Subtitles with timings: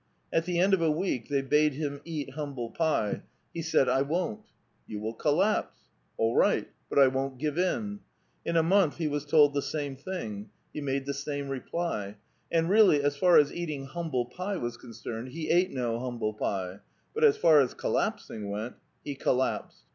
[0.33, 3.21] At the end of a week they bade him cat humble pie:
[3.53, 5.77] he said," I won't";*' You will collapse";
[6.19, 7.99] ''AW right, but I won't give in."
[8.43, 12.15] In a month he was told the same thing; he made the same reply;
[12.51, 16.33] and really, as far as eating humble pie was con cerned, he ate no humble
[16.33, 16.79] pie;
[17.13, 18.73] but as far as collapsing went—
[19.05, 19.83] he collapsed